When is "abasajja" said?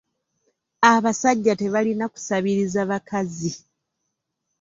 0.93-1.53